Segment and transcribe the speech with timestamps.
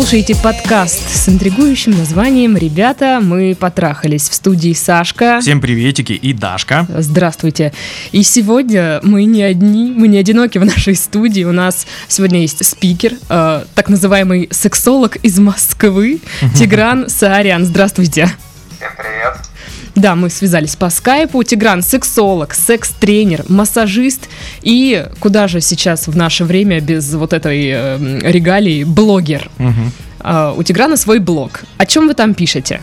[0.00, 5.40] слушаете подкаст с интригующим названием «Ребята, мы потрахались» в студии Сашка.
[5.42, 6.86] Всем приветики и Дашка.
[6.88, 7.74] Здравствуйте.
[8.10, 11.44] И сегодня мы не одни, мы не одиноки в нашей студии.
[11.44, 16.22] У нас сегодня есть спикер, э, так называемый сексолог из Москвы,
[16.56, 17.66] Тигран Саарян.
[17.66, 18.32] Здравствуйте.
[18.78, 19.49] Всем привет.
[19.94, 21.42] Да, мы связались по скайпу.
[21.42, 24.28] Тигран– сексолог, секс-тренер, массажист
[24.62, 29.50] и, куда же сейчас в наше время без вот этой э, регалии, блогер.
[29.58, 29.92] Мгм.
[30.20, 31.60] А, у Тиграна свой блог.
[31.78, 32.80] О чем вы там пишете?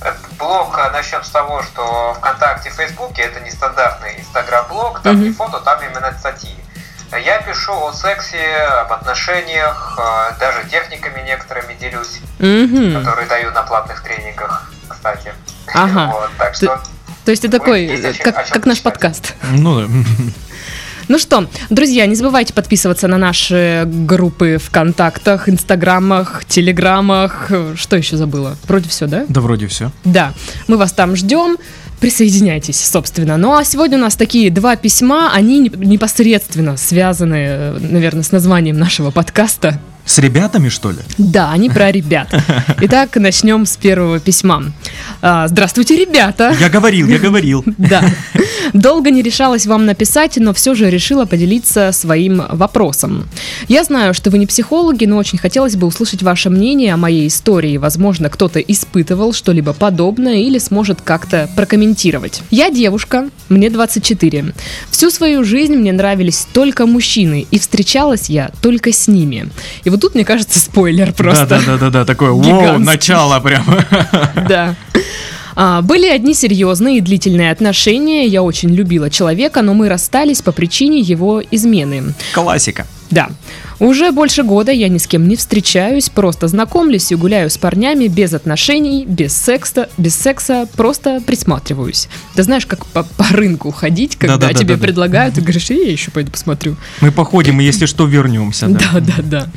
[0.00, 5.18] Этот Блог а, начнем с того, что ВКонтакте и Фейсбуке это не стандартный инстаграм-блог, там
[5.20, 5.34] не Мгм.
[5.36, 6.50] фото, там именно статьи.
[7.24, 8.38] Я пишу о сексе,
[8.82, 12.98] об отношениях, а, даже техниками некоторыми делюсь, Мгм.
[13.00, 15.32] которые даю на платных тренингах, кстати.
[15.74, 16.12] Ага.
[16.12, 16.80] Вот, так Ты- что
[17.24, 19.34] То есть это такой, здесь как, как наш подкаст.
[19.52, 19.86] Ну да.
[21.08, 27.48] Ну что, друзья, не забывайте подписываться на наши группы ВКонтактах, Инстаграмах, Телеграмах.
[27.76, 28.56] Что еще забыла?
[28.66, 29.24] Вроде все, да?
[29.28, 29.92] Да вроде все.
[30.04, 30.32] Да,
[30.66, 31.58] мы вас там ждем.
[32.00, 33.36] Присоединяйтесь, собственно.
[33.36, 38.32] Ну а сегодня у нас такие два письма, они не- непосредственно связаны, э, наверное, с
[38.32, 39.80] названием нашего подкаста.
[40.06, 40.98] С ребятами, что ли?
[41.18, 42.32] Да, они про ребят.
[42.80, 44.62] Итак, начнем с первого письма.
[45.20, 46.54] А, Здравствуйте, ребята!
[46.60, 47.64] Я говорил, я говорил.
[47.76, 48.02] Да.
[48.72, 53.28] Долго не решалась вам написать, но все же решила поделиться своим вопросом.
[53.68, 57.28] Я знаю, что вы не психологи, но очень хотелось бы услышать ваше мнение о моей
[57.28, 57.76] истории.
[57.76, 62.42] Возможно, кто-то испытывал что-либо подобное или сможет как-то прокомментировать.
[62.50, 64.52] Я девушка, мне 24.
[64.90, 69.48] Всю свою жизнь мне нравились только мужчины, и встречалась я только с ними.
[69.84, 71.46] И вот тут, мне кажется, спойлер просто.
[71.46, 72.84] Да, да, да, да, да, такое, Гигантский.
[72.84, 73.84] начало прямо.
[74.48, 74.74] Да.
[75.58, 78.26] А, Были одни серьезные и длительные отношения.
[78.26, 82.14] Я очень любила человека, но мы расстались по причине его измены.
[82.34, 82.86] Классика.
[83.10, 83.30] Да.
[83.78, 88.08] Уже больше года я ни с кем не встречаюсь, просто знакомлюсь и гуляю с парнями
[88.08, 92.08] без отношений, без секса, без секса, просто присматриваюсь.
[92.34, 94.64] Ты знаешь, как по, по рынку ходить, когда Да-да-да-да-да.
[94.64, 96.76] тебе предлагают, ты говоришь, «Э, я еще пойду посмотрю.
[97.02, 98.66] Мы походим, и если что, вернемся.
[98.66, 98.86] Да.
[98.92, 99.48] Да, да, да.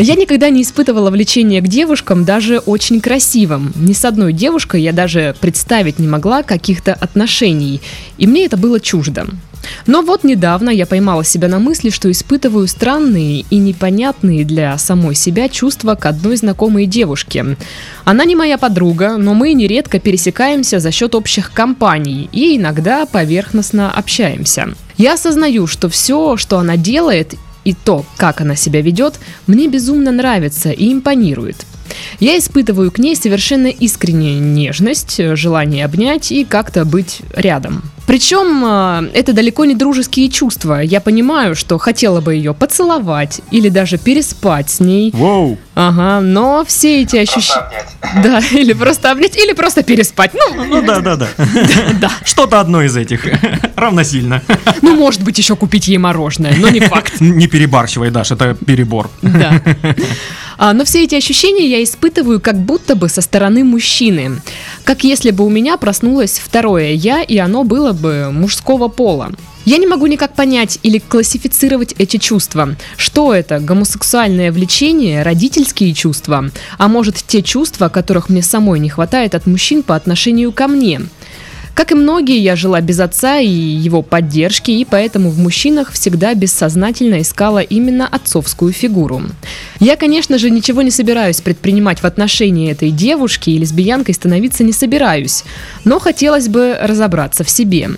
[0.00, 3.72] Я никогда не испытывала влечения к девушкам, даже очень красивым.
[3.74, 7.80] Ни с одной девушкой я даже представить не могла каких-то отношений.
[8.16, 9.26] И мне это было чуждо.
[9.86, 15.14] Но вот недавно я поймала себя на мысли, что испытываю странные и непонятные для самой
[15.14, 17.56] себя чувства к одной знакомой девушке.
[18.04, 23.90] Она не моя подруга, но мы нередко пересекаемся за счет общих компаний и иногда поверхностно
[23.90, 24.68] общаемся.
[24.96, 27.34] Я осознаю, что все, что она делает,
[27.64, 29.14] и то, как она себя ведет,
[29.48, 31.66] мне безумно нравится и импонирует.
[32.20, 37.82] Я испытываю к ней совершенно искреннюю нежность, желание обнять и как-то быть рядом.
[38.06, 40.80] Причем э, это далеко не дружеские чувства.
[40.80, 45.10] Я понимаю, что хотела бы ее поцеловать или даже переспать с ней.
[45.12, 45.58] Воу.
[45.74, 47.84] Ага, но все эти ощущения...
[48.22, 50.30] Да, или просто обнять, или просто переспать.
[50.32, 51.28] Ну, Ну да, да, да.
[52.00, 52.10] да.
[52.24, 53.26] Что-то одно из этих.
[53.76, 54.42] Равносильно.
[54.80, 57.20] Ну, может быть, еще купить ей мороженое, но не факт.
[57.20, 59.10] Не перебарщивай, Даш, это перебор.
[59.22, 59.60] Да.
[60.58, 64.40] А, но все эти ощущения я испытываю как будто бы со стороны мужчины.
[64.84, 69.32] Как если бы у меня проснулось второе я, и оно было бы мужского пола.
[69.66, 72.76] Я не могу никак понять или классифицировать эти чувства.
[72.96, 73.58] Что это?
[73.58, 76.50] Гомосексуальное влечение, родительские чувства?
[76.78, 81.00] А может, те чувства, которых мне самой не хватает от мужчин по отношению ко мне?
[81.76, 86.32] Как и многие, я жила без отца и его поддержки, и поэтому в мужчинах всегда
[86.32, 89.20] бессознательно искала именно отцовскую фигуру.
[89.78, 94.72] Я, конечно же, ничего не собираюсь предпринимать в отношении этой девушки и лесбиянкой становиться не
[94.72, 95.44] собираюсь,
[95.84, 97.90] но хотелось бы разобраться в себе.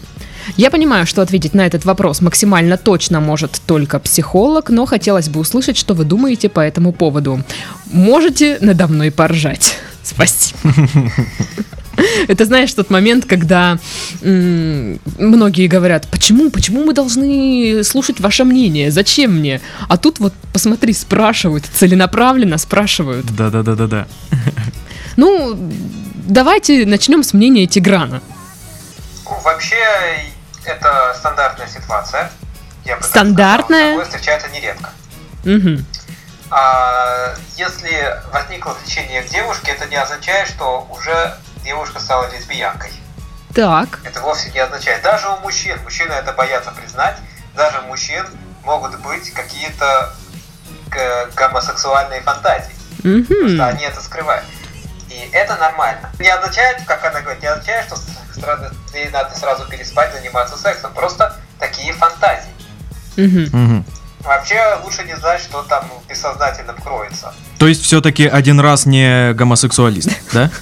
[0.56, 5.38] Я понимаю, что ответить на этот вопрос максимально точно может только психолог, но хотелось бы
[5.38, 7.44] услышать, что вы думаете по этому поводу.
[7.92, 9.78] Можете надо мной поржать.
[10.02, 10.58] Спасибо.
[12.28, 13.78] Это знаешь тот момент, когда
[14.22, 19.60] многие говорят, почему, почему мы должны слушать ваше мнение, зачем мне?
[19.88, 23.26] А тут вот посмотри, спрашивают, целенаправленно спрашивают.
[23.34, 24.06] Да, да, да, да, да.
[25.16, 25.56] Ну,
[26.14, 28.22] давайте начнем с мнения Тиграна.
[29.24, 29.76] Ну, Вообще,
[30.64, 32.30] это стандартная ситуация.
[32.84, 33.94] Я бы Стандартная?
[33.94, 34.04] сказал.
[34.10, 34.90] Встречается нередко.
[35.44, 35.84] Мгм.
[36.50, 41.34] А если возникло влечение к девушке, это не означает, что уже
[41.64, 42.90] девушка стала лесбиянкой.
[43.54, 44.00] Так.
[44.04, 45.02] Это вовсе не означает.
[45.02, 47.16] Даже у мужчин, мужчины это боятся признать,
[47.56, 48.24] даже у мужчин
[48.64, 50.12] могут быть какие-то
[50.90, 52.72] г- гомосексуальные фантазии.
[53.02, 53.24] Мгм.
[53.26, 54.44] Просто они это скрывают.
[55.08, 56.10] И это нормально.
[56.18, 57.96] Не означает, как она говорит, не означает, что
[58.38, 60.92] сразу- ей надо сразу переспать, заниматься сексом.
[60.92, 62.50] Просто такие фантазии.
[63.16, 63.84] Мгм.
[64.20, 67.32] Вообще лучше не знать, что там бессознательно кроется.
[67.58, 70.50] То есть все-таки один раз не гомосексуалист, да?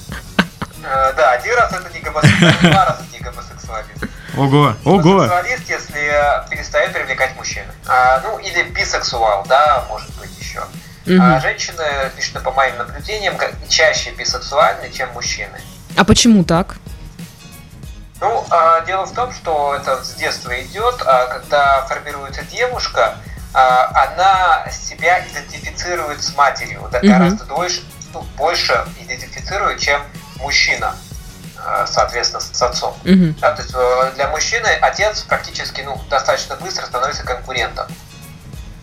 [2.20, 4.04] гомосексуалист, два раза не гомосексуалист.
[4.36, 4.98] Ого, ого.
[4.98, 7.72] Гомосексуалист, если перестает привлекать мужчины.
[7.86, 10.62] А, ну, или бисексуал, да, может быть еще.
[11.20, 13.36] А женщины, лично по моим наблюдениям,
[13.68, 15.60] чаще бисексуальны, чем мужчины.
[15.96, 16.76] А почему так?
[18.20, 23.16] Ну, а, дело в том, что это с детства идет, а когда формируется девушка,
[23.52, 27.08] а, она себя идентифицирует с матерью, да, Мгм.
[27.08, 27.82] гораздо дольше,
[28.12, 30.02] ну, больше идентифицирует, чем
[30.38, 30.96] мужчина,
[31.86, 32.96] соответственно, с отцом.
[33.04, 33.34] Мгм.
[33.40, 37.86] Да, то есть э, для мужчины отец практически ну, достаточно быстро становится конкурентом.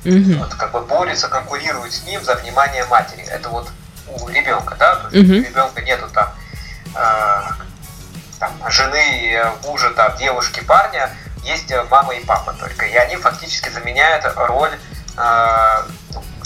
[0.03, 0.39] Мгм.
[0.39, 3.23] Вот, как бы борется, конкурирует с ним за внимание матери.
[3.23, 3.69] Это вот
[4.07, 5.39] у ребенка, да, то есть Мгм.
[5.39, 6.29] у ребенка нету там,
[6.95, 7.41] э,
[8.39, 11.09] там жены, э, мужа, там, девушки, парня,
[11.43, 12.85] есть э, мама и папа только.
[12.85, 14.71] И они фактически заменяют роль
[15.17, 15.83] э,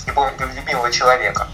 [0.05, 1.47] любого- любимого человека.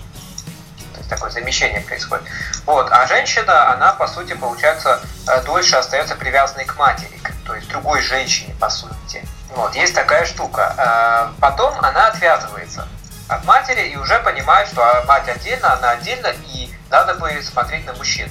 [1.13, 2.25] Такое замещение происходит.
[2.65, 2.91] Вот.
[2.91, 8.01] А женщина, она, по сути, получается, э, дольше остается привязанной к матери, то есть другой
[8.01, 9.23] женщине, по сути.
[9.55, 9.75] Вот.
[9.75, 10.73] Есть такая штука.
[10.75, 12.87] Э, Потом она отвязывается
[13.27, 17.85] от матери и уже понимает, что а, мать отдельно, она отдельно, и надо бы смотреть
[17.85, 18.27] на мужчин.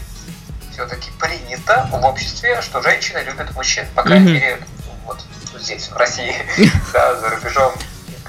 [0.72, 3.86] Все-таки принято в обществе, что женщины любят мужчин.
[3.94, 4.58] По крайней мере,
[5.04, 5.20] вот
[5.56, 6.34] здесь, в России,
[6.92, 7.72] да, за рубежом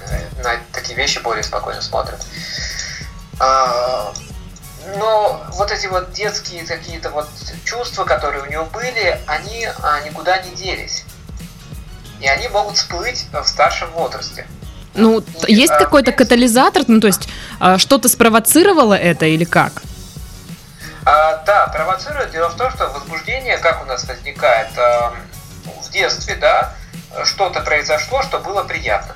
[0.09, 2.23] э, на такие вещи более спокойно смотрят.
[3.39, 4.13] А,
[4.97, 7.27] Но вот эти вот детские какие-то вот
[7.63, 11.05] чувства, которые у него были, они а, никуда не делись.
[12.19, 14.45] И они могут всплыть в старшем возрасте.
[14.93, 17.27] Ну, И, есть а, какой-то катализатор, ну, то есть
[17.59, 19.81] а, что-то спровоцировало это или как?
[21.05, 22.31] А, да, провоцирует.
[22.31, 25.13] Дело в том, что возбуждение, как у нас возникает а,
[25.81, 26.73] в детстве, да,
[27.25, 29.15] что-то произошло, что было приятно.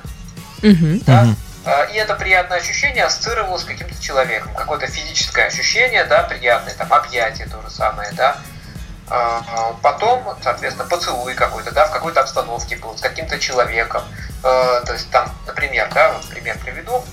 [0.62, 1.00] Мгм.
[1.06, 1.36] да, Мгм.
[1.64, 4.54] А, И это приятное ощущение ассоциировалось с каким-то человеком.
[4.54, 8.36] Какое-то физическое ощущение, да, приятное, там, объятие то же самое, да.
[9.10, 14.02] А, Потом, соответственно, поцелуй какой-то, да, в какой-то обстановке был, с каким-то человеком.
[14.42, 17.04] А, То есть там, например, да, вот пример приведу.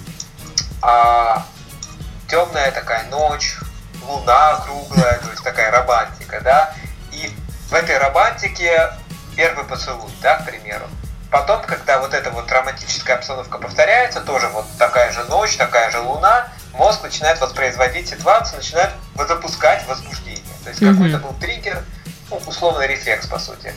[2.28, 3.58] Темная такая ночь,
[4.04, 6.74] луна круглая, то есть такая романтика, да.
[7.12, 7.32] И
[7.70, 8.92] в этой романтике
[9.36, 10.86] первый поцелуй, да, к примеру.
[11.36, 16.00] Потом, когда вот эта вот романтическая обстановка повторяется, тоже вот такая же ночь, такая же
[16.00, 20.56] луна, мозг начинает воспроизводить ситуацию, начинает запускать возбуждение.
[20.64, 20.96] То есть Мгм.
[20.96, 21.84] какой-то был триггер,
[22.30, 23.74] ну, условный рефлекс, по сути.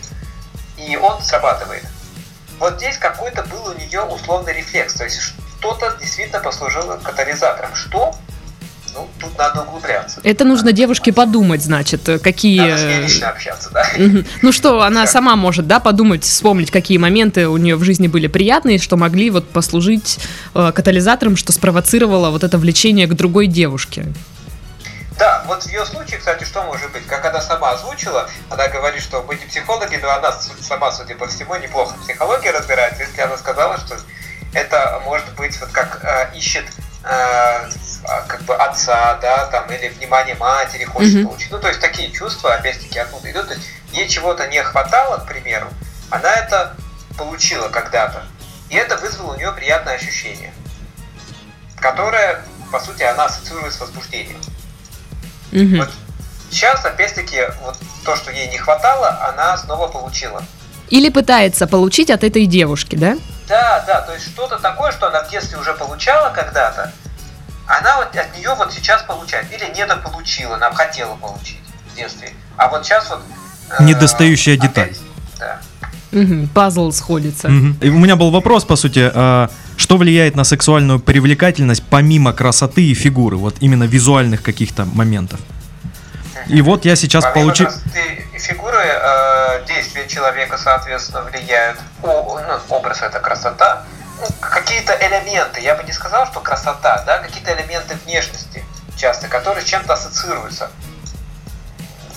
[0.76, 1.84] И он срабатывает.
[2.60, 7.74] Вот здесь какой-то был у нее условный рефлекс, то есть что-то действительно послужило катализатором.
[7.74, 8.14] Что?
[8.94, 10.20] Ну, тут надо углубляться.
[10.24, 12.60] Это нужно девушке подумать, значит, какие...
[12.60, 13.86] Надо с ней лично общаться, да?
[14.42, 15.10] Ну что, она Как?
[15.10, 19.30] сама может, да, подумать, вспомнить, какие моменты у нее в жизни были приятные, что могли
[19.30, 20.18] вот послужить
[20.54, 24.06] э, катализатором, что спровоцировало вот это влечение к другой девушке.
[25.18, 27.04] Да, вот в ее случае, кстати, что может быть?
[27.06, 31.26] Как она сама озвучила, она говорит, что мы не психологи, но она сама, судя по
[31.26, 33.96] всему, неплохо в психологии разбирается, если она сказала, что
[34.54, 36.64] это может быть вот как э, ищет
[37.02, 41.26] как бы отца, да, там, или внимание матери хочет Мгм.
[41.28, 41.50] получить.
[41.50, 43.48] Ну, то есть такие чувства, опять-таки, оттуда идут.
[43.48, 45.68] То есть ей чего-то не хватало, к примеру,
[46.10, 46.74] она это
[47.16, 48.22] получила когда-то.
[48.70, 50.52] И это вызвало у нее приятное ощущение,
[51.80, 54.40] которое, по сути, она ассоциирует с возбуждением.
[55.52, 55.78] Мгм.
[55.78, 55.90] Вот
[56.50, 60.44] сейчас, опять-таки, вот то, что ей не хватало, она снова получила.
[60.90, 63.16] Или пытается получить от этой девушки, да?
[63.48, 66.92] Да, да, то есть что-то такое, что она в детстве уже получала когда-то,
[67.66, 69.46] она вот от нее вот сейчас получает.
[69.52, 71.60] Или недополучила, она хотела получить
[71.92, 72.32] в детстве.
[72.56, 73.20] А вот сейчас вот...
[73.78, 74.96] э, Недостающая опять- деталь.
[75.38, 75.60] Да.
[76.54, 77.48] Пазл сходится.
[77.48, 82.82] И у меня был вопрос, по сути, а, что влияет на сексуальную привлекательность помимо красоты
[82.82, 85.38] и фигуры, вот именно визуальных каких-то моментов.
[86.46, 87.68] И вот я сейчас получил...
[88.38, 91.78] фигуры, э, действия человека, соответственно, влияют.
[92.02, 93.84] О, ну, образ это красота.
[94.40, 98.64] Какие-то элементы, я бы не сказал, что красота, да, какие-то элементы внешности
[98.98, 100.70] часто, которые с чем-то ассоциируются,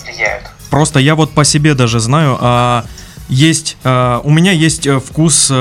[0.04, 0.44] влияют.
[0.70, 2.86] Просто я вот по себе даже знаю, а,
[3.30, 5.54] есть, а, у меня есть э, вкус э,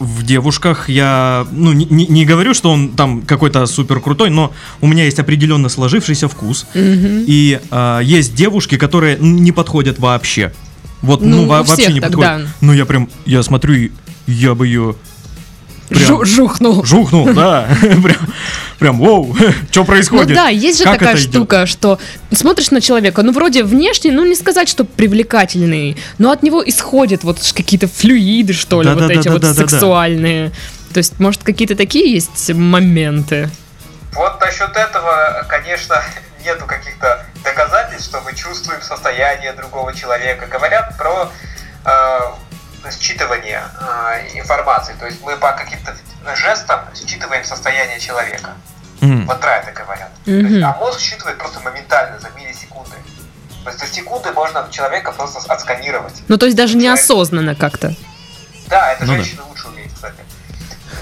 [0.00, 0.88] в девушках.
[0.88, 5.18] Я, ну, не, не- говорю, что он там какой-то супер крутой, но у меня есть
[5.20, 6.66] определенно сложившийся вкус.
[6.74, 7.24] Мгм.
[7.26, 10.52] И а, есть девушки, которые не подходят вообще.
[11.02, 12.42] Вот, ну, Ну, во- у вообще всех не так, подходят.
[12.44, 12.50] да.
[12.60, 13.90] Ну, я прям, я смотрю, и
[14.26, 14.96] я бы ее
[15.90, 16.84] Жу- жухнул.
[16.84, 17.68] жухнул, да.
[17.80, 18.16] Прям,
[18.78, 19.36] прям, воу,
[19.70, 20.34] что Ну происходит?
[20.34, 21.32] да, есть же Как такая это идет?
[21.32, 21.98] штука, что
[22.32, 27.22] смотришь на человека, ну вроде внешне, ну не сказать, что привлекательный, но от него исходят
[27.24, 30.50] вот какие-то флюиды, что ли, вот эти вот сексуальные.
[30.92, 33.48] То есть, может, какие-то такие есть моменты?
[34.14, 35.96] Вот насчет этого, конечно,
[36.46, 40.46] нету каких-то доказательств, что мы чувствуем состояние другого человека.
[40.46, 41.30] Говорят про
[41.84, 42.20] э,
[42.90, 44.94] считывание э, информации.
[44.98, 45.94] То есть мы по каким-то
[46.36, 48.50] жестам считываем состояние человека.
[49.00, 49.26] Мгм.
[49.26, 50.10] Вот про это говорят.
[50.24, 50.46] То Мгм.
[50.46, 52.96] есть, а мозг считывает просто моментально, за миллисекунды.
[53.64, 56.22] То есть за секунды можно человека просто отсканировать.
[56.28, 57.94] Ну, то есть даже неосознанно как-то.
[58.68, 59.18] Да, это Ну да.
[59.18, 60.14] женщина лучше умеет, кстати.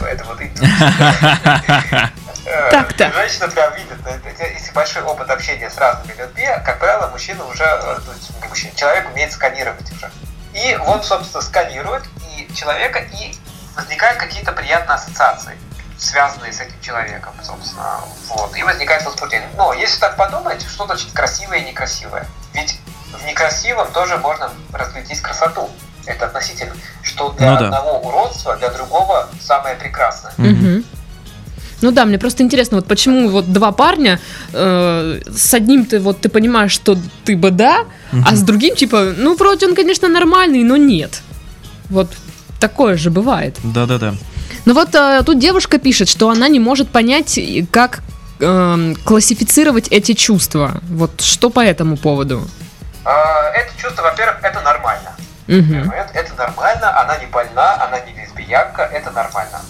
[0.02, 0.38] Это вот.
[2.46, 3.12] Э, Так-то.
[3.12, 3.98] Женщина прям видит,
[4.38, 8.48] если большой опыт общения с разными людьми, как правило, мужчина уже, э, то есть не
[8.48, 10.10] мужчина, человек умеет сканировать уже.
[10.52, 12.04] И вот, собственно, сканирует
[12.36, 13.34] и человека, и
[13.76, 15.58] возникают какие-то приятные ассоциации,
[15.98, 18.00] связанные с этим человеком, собственно.
[18.28, 18.56] Вот.
[18.56, 19.48] И возникает возбуждение.
[19.56, 22.26] Но если так подумать, что значит красивое и некрасивое?
[22.52, 22.78] Ведь
[23.12, 25.70] в некрасивом тоже можно разглядеть красоту.
[26.06, 26.74] Это относительно.
[27.02, 27.64] Что для Ну да.
[27.64, 30.34] одного уродства, для другого самое прекрасное.
[30.36, 30.84] Мгм.
[31.84, 34.18] Ну да, мне просто интересно, вот почему вот два парня,
[34.54, 37.84] э, с одним ты вот ты понимаешь, что ты бы да,
[38.26, 41.20] а с другим типа, ну вроде он, конечно, нормальный, но нет.
[41.90, 42.08] Вот
[42.58, 43.58] такое же бывает.
[43.62, 44.14] Да-да-да.
[44.64, 47.38] Ну вот э, тут девушка пишет, что она не может понять,
[47.70, 48.00] как
[48.40, 50.80] эм, классифицировать эти чувства.
[50.88, 52.48] Вот что по этому поводу?
[53.04, 55.10] А, Это чувство, во-первых, это нормально.
[55.48, 59.60] Момент, это нормально, она не больна, она не лесбиянка, это нормально.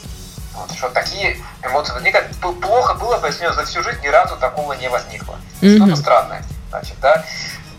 [0.54, 2.34] Вот, что такие эмоции возникают.
[2.36, 5.36] Плохо было бы, если у нее за всю жизнь ни разу такого не возникло.
[5.60, 5.76] Мгм.
[5.76, 7.24] Что-то странное, значит, да?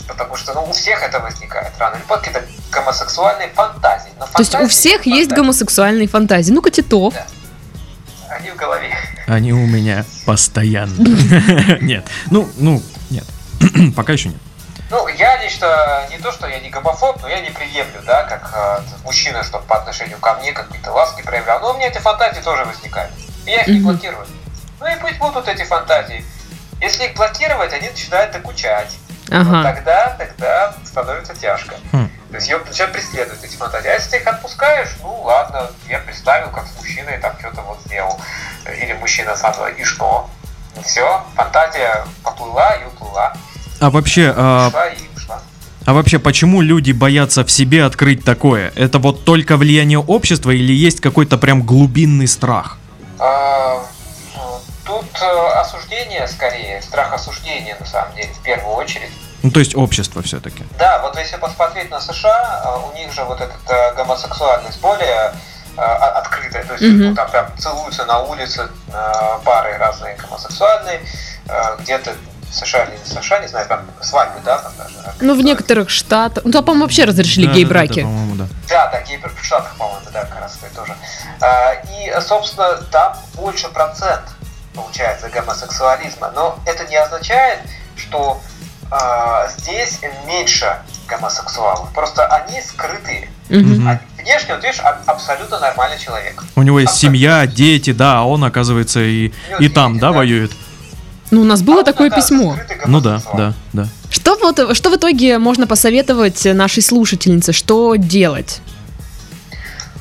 [0.08, 4.12] Потому что, ну, у всех это возникает рано или поздно, какие-то гомосексуальные фантазии.
[4.20, 6.52] Но То есть у фантазии всех и есть фантазии, гомосексуальные фантазии.
[6.52, 7.14] Ну-ка, Титов.
[7.14, 7.26] Да.
[8.30, 8.96] Они в голове.
[9.28, 10.96] Они у меня постоянно.
[11.82, 12.06] Нет.
[12.30, 13.26] Ну, ну, нет.
[13.96, 14.38] Пока еще нет.
[15.18, 18.80] Я лично не то, что я не гомофоб, но я не приемлю, да, как э,
[19.04, 21.60] мужчина, чтобы по отношению ко мне какие-то ласки проявлял.
[21.62, 23.12] Но у меня эти фантазии тоже возникают.
[23.46, 24.28] И я их не блокирую.
[24.80, 26.26] Ну и пусть будут эти фантазии.
[26.82, 28.92] Если их блокировать, они начинают докучать.
[29.30, 29.64] Вот Ага.
[29.64, 31.76] тогда, тогда становится тяжко.
[31.92, 32.10] Хм.
[32.30, 33.88] То есть ее начинают преследовать эти фантазии.
[33.88, 37.80] А если ты их отпускаешь, ну ладно, я представил, как с мужчиной там что-то вот
[37.86, 38.20] сделал.
[38.70, 40.30] Или мужчина со мной, и что?
[40.84, 43.34] Все, фантазия поплыла и уплыла.
[43.80, 44.72] А вообще, а,
[45.86, 48.72] а вообще, почему люди боятся в себе открыть такое?
[48.76, 52.78] Это вот только влияние общества или есть какой-то прям глубинный страх?
[53.20, 53.84] А,
[54.86, 59.10] Тут э, осуждение скорее, страх осуждения на самом деле, в первую очередь.
[59.42, 60.64] Ну, то есть общество все-таки.
[60.78, 65.34] Да, вот если посмотреть на США, э, у них же вот этот э, гомосексуальность более
[65.76, 67.00] э, открытая, то есть Мгм.
[67.10, 71.02] ну, там прям целуются на улице э, пары разные гомосексуальные,
[71.48, 72.14] э, где-то
[72.52, 74.96] США или не в США, не знаю, там свадьбы, да, там даже.
[75.22, 76.44] Ну, в некоторых штатах...
[76.46, 78.02] Ну, там, по-моему, вообще разрешили Да-да-да, гей-браки.
[78.02, 78.48] по-моему, да.
[78.70, 80.96] Да, да, гей в Штатах, по-моему, да, как раз это тоже.
[81.42, 84.24] А, И, собственно, там больше процент
[84.74, 86.32] получается гомосексуализма.
[86.36, 87.60] Но это не означает,
[87.96, 88.42] что
[88.92, 91.92] а, здесь меньше гомосексуалов.
[91.94, 93.30] Просто они скрытые.
[93.50, 96.44] А внешне, вот видишь, а- абсолютно нормальный человек.
[96.56, 97.18] У него есть Абсолютно.
[97.20, 100.18] семья, дети, да, а он, оказывается, и, и там, видите, да, да.
[100.18, 100.52] воюет.
[101.32, 102.58] Ну, у нас было А такое письмо.
[102.86, 103.88] Ну да, да, да.
[104.10, 107.52] Что, вот, что в итоге можно посоветовать нашей слушательнице?
[107.52, 108.62] Что делать?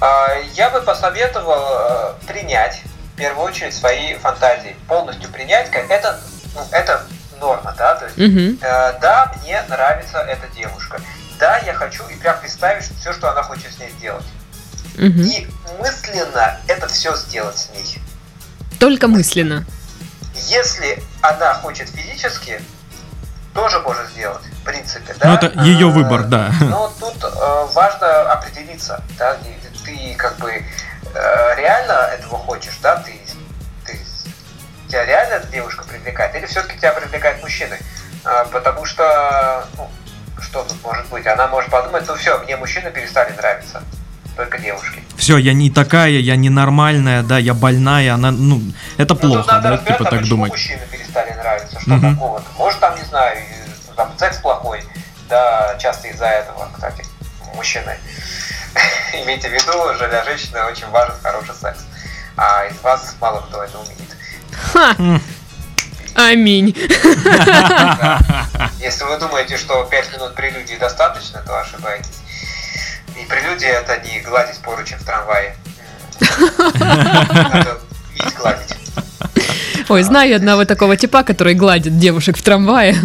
[0.00, 2.83] А, Я бы посоветовал э, принять,
[3.14, 4.76] в первую очередь, свои фантазии.
[4.87, 6.21] Полностью принять, как это,
[6.54, 7.02] ну, это
[7.40, 8.59] норма, да, то есть Мгм.
[8.61, 11.00] Э, да, мне нравится эта девушка.
[11.38, 14.25] Да, я хочу и прям представить все, что она хочет с ней сделать.
[14.97, 15.23] Мгм.
[15.23, 15.47] И
[15.81, 17.99] мысленно это все сделать с ней.
[18.78, 19.64] Только мысленно.
[20.35, 22.61] Если она хочет физически,
[23.55, 25.29] тоже может сделать, в принципе, да.
[25.29, 26.50] Ну, это ее Э, выбор, да.
[26.61, 29.37] Но тут э, важно определиться, да,
[29.85, 33.12] ты как бы э, реально этого хочешь, да, ты,
[33.87, 33.99] ты
[34.88, 37.76] тебя реально девушка привлекает, или все-таки тебя привлекает мужчина?
[38.25, 39.88] Э, потому что, ну,
[40.41, 41.26] что тут может быть?
[41.26, 43.83] Она может подумать, ну все, мне мужчины перестали нравиться,
[44.37, 45.03] только девушки.
[45.17, 48.61] Все, я не такая, я ненормальная, да, я больная, она, ну,
[48.99, 50.50] это Ну, плохо, да, разбираться, типа так почему думать.
[50.53, 52.14] мужчины перестали нравиться, что Мгм.
[52.14, 52.47] такого-то.
[52.59, 53.38] Может, там, не знаю,
[53.97, 54.83] там секс плохой,
[55.29, 57.05] да, часто из-за этого, кстати,
[57.55, 57.97] мужчины.
[59.14, 61.81] Имейте в виду, что для женщины очень важен хороший секс.
[62.37, 64.00] А из вас мало кто это умеет.
[64.73, 64.97] Ха!
[66.17, 66.75] Аминь.
[68.81, 72.21] Если вы думаете, что 5 минут прелюдии достаточно, то ошибаетесь.
[73.21, 75.56] И прелюдия это не гладить поручень в трамвае.
[76.80, 77.78] Надо
[78.11, 78.75] уметь гладить.
[79.88, 82.97] Ой, знаю одного такого типа, который гладит девушек в трамвае.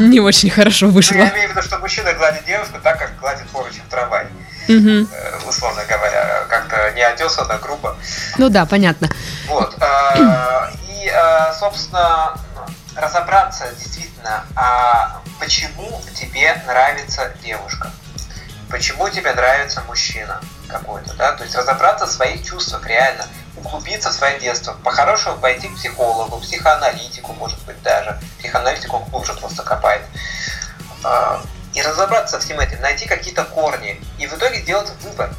[0.00, 1.14] Не очень хорошо Ну, вышло.
[1.16, 4.26] я имею в виду, что мужчина гладит девушку так, как гладит поручень в трамвае.
[4.68, 5.04] Э,
[5.48, 7.96] условно говоря, как-то неотесанно, грубо.
[8.38, 9.08] Ну да, понятно.
[9.46, 9.76] Вот.
[9.80, 12.36] э, И, э, собственно,
[12.96, 17.90] разобраться действительно, а почему тебе нравится девушка?
[18.70, 21.32] Почему тебе нравится мужчина какой-то, да?
[21.32, 24.76] То есть разобраться в своих чувствах реально, углубиться в свое детство.
[24.84, 28.18] По-хорошему пойти к психологу, психоаналитику, может быть, даже.
[28.38, 30.02] Психоаналитик он глубже просто копает.
[31.04, 31.40] А,
[31.74, 34.00] И разобраться со всем этим, найти какие-то корни.
[34.18, 35.30] И в итоге сделать выбор.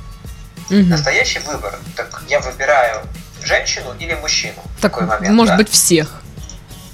[0.69, 0.89] Мгм.
[0.89, 1.77] Настоящий выбор.
[1.95, 3.01] Так я выбираю
[3.43, 5.33] женщину или мужчину в Так, такой момент.
[5.33, 5.57] может да?
[5.57, 6.21] быть, всех.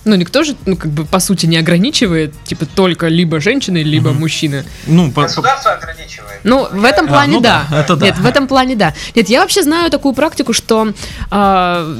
[0.05, 4.09] Ну, никто же, ну, как бы, по сути, не ограничивает, типа, только либо женщины, либо
[4.11, 4.19] Мгм.
[4.19, 4.65] мужчины.
[4.85, 6.41] Ну, по- Государство ограничивает.
[6.43, 7.65] Ну, в этом А, плане ну да.
[7.69, 8.05] да, это да.
[8.07, 8.93] Нет, в этом плане да.
[9.15, 10.91] Нет, я вообще знаю такую практику, что
[11.31, 11.95] а,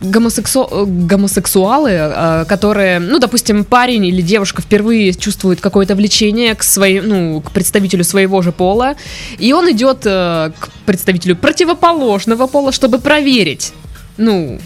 [0.00, 7.00] гомосексу- гомосексуалы, а, которые, ну, допустим, парень или девушка впервые чувствует какое-то влечение к своей,
[7.00, 8.94] ну, к представителю своего же пола,
[9.38, 13.72] и он идет э, к представителю противоположного пола, чтобы проверить.
[14.18, 14.60] Ну,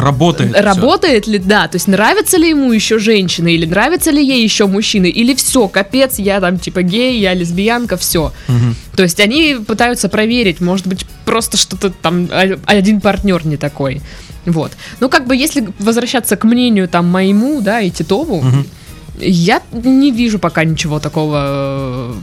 [0.00, 0.60] работает.
[0.60, 4.66] работает ли, да, то есть нравится ли ему еще женщина, или нравится ли ей еще
[4.66, 8.32] мужчины, или все, капец, я там типа гей, я лесбиянка, все.
[8.48, 8.76] Мгм.
[8.96, 12.28] То есть они пытаются проверить, может быть, просто что-то там,
[12.66, 14.00] один партнер не такой.
[14.46, 14.72] Вот.
[15.00, 18.66] Ну, как бы, если возвращаться к мнению там моему, да, и Титову, Мгм.
[19.20, 22.14] я не вижу пока ничего такого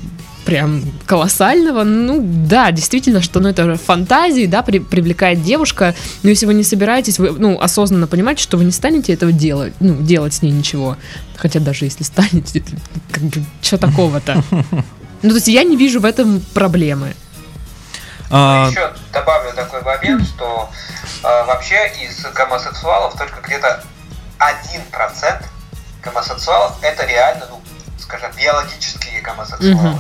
[0.46, 1.84] прям колоссального.
[1.84, 5.96] Ну, да, действительно, что ну, это фантазии, да, при- привлекает девушка.
[6.24, 9.74] Но если вы не собираетесь, вы, ну, осознанно понимаете, что вы не станете этого делать,
[9.80, 10.98] ну, делать с ней ничего.
[11.36, 12.72] Хотя даже если станете, это
[13.12, 14.44] как бы, что такого-то?
[15.22, 17.16] Ну, то есть я не вижу в этом проблемы.
[18.30, 20.70] А, Еще добавлю такой момент, что
[21.24, 23.84] э, вообще из гомосексуалов только где-то
[24.40, 25.44] 1%
[26.04, 27.62] гомосексуалов это реально, ну,
[28.00, 29.74] скажем, биологические гомосексуалы.
[29.76, 30.00] Мгм.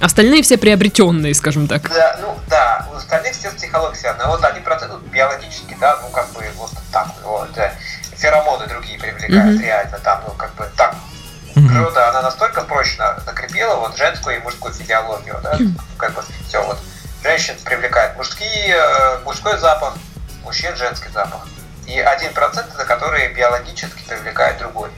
[0.00, 1.88] Остальные все приобретенные, скажем так.
[1.88, 4.24] Да, ну да, у остальных все с психологией связано.
[4.24, 7.72] А Вот они процент ну, биологически, да, ну как бы вот так вот, да.
[8.16, 9.60] феромоны другие привлекают Мгм.
[9.64, 10.94] реально, там, ну как бы так.
[11.56, 11.68] мгм.
[11.68, 15.58] Природа, она настолько прочно закрепила вот женскую и мужскую физиологию, да,
[15.96, 16.78] как бы все вот.
[17.24, 19.94] Женщин привлекает мужские, э, мужской запах,
[20.44, 21.40] мужчин женский запах.
[21.86, 24.90] И один процент это которые биологически привлекают другой.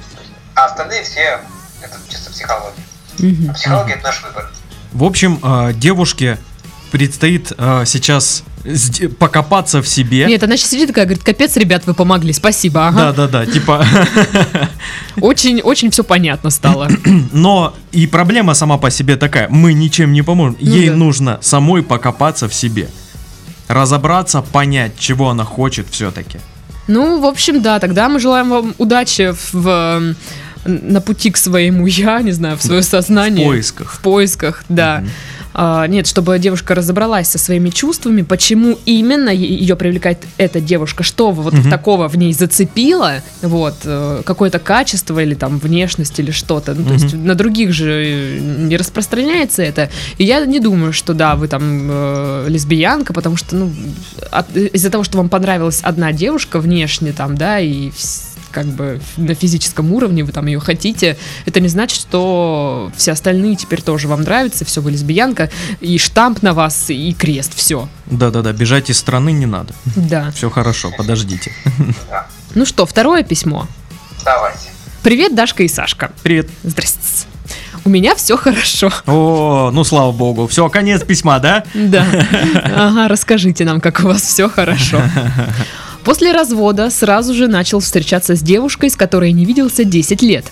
[0.54, 1.40] А остальные все
[1.80, 2.82] это чисто психология.
[3.18, 3.50] Мгм.
[3.50, 4.50] А психология это наш выбор.
[4.92, 6.38] В общем, а, девушке
[6.90, 8.42] предстоит а, сейчас
[9.18, 10.26] покопаться в себе.
[10.26, 13.12] Нет, она сейчас сидит такая, говорит, капец, ребят, вы помогли, спасибо, ага.
[13.12, 13.84] Да, да, да, типа,
[15.20, 16.88] Очень, очень все понятно стало.
[17.32, 20.96] но и проблема сама по себе такая, мы ничем не поможем, Ну ей да.
[20.96, 22.88] нужно самой покопаться в себе,
[23.68, 26.38] разобраться, понять, чего она хочет все-таки.
[26.86, 30.14] Ну, в общем, да, тогда мы желаем вам удачи в, в,
[30.64, 33.46] на пути к своему я, не знаю, в свое сознание.
[33.46, 33.92] В поисках.
[33.92, 34.98] В поисках, да.
[35.00, 35.10] Мгм.
[35.52, 41.32] А, нет, чтобы девушка разобралась со своими чувствами, почему именно ее привлекает эта девушка, что
[41.32, 41.68] вот Мгм.
[41.68, 46.74] такого в ней зацепило, вот, э, какое-то качество или там внешность или что-то.
[46.74, 49.90] Ну, то есть на других же э, не распространяется это.
[50.18, 53.72] И я не думаю, что да, вы там э, лесбиянка, потому что, ну,
[54.30, 59.00] от- из-за того, что вам понравилась одна девушка внешне там, да, и вс- как бы
[59.16, 64.08] на физическом уровне вы там ее хотите, это не значит, что все остальные теперь тоже
[64.08, 67.88] вам нравятся, все, вы лесбиянка, и штамп на вас, и крест, все.
[68.06, 69.74] Да-да-да, бежать из страны не надо.
[69.96, 70.30] Да.
[70.32, 71.52] Все хорошо, подождите.
[72.52, 73.68] Ну что, второе письмо.
[74.24, 74.70] Давайте.
[75.04, 76.10] Привет, Дашка и Сашка.
[76.24, 76.48] Привет.
[76.64, 77.26] Здрасте.
[77.84, 78.90] У меня все хорошо.
[79.06, 80.46] О, ну слава богу.
[80.46, 81.64] Все, конец письма, да?
[81.74, 82.04] Да.
[82.64, 85.00] Ага, расскажите нам, как у вас все хорошо.
[86.04, 90.46] После развода сразу же начал встречаться с девушкой, с которой не виделся 10 лет.